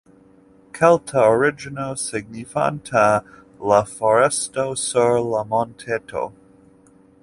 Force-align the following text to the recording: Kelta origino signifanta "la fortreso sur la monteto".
Kelta 0.71 1.21
origino 1.29 1.93
signifanta 1.93 3.03
"la 3.71 3.83
fortreso 3.83 4.67
sur 4.75 5.19
la 5.35 5.43
monteto". 5.53 6.25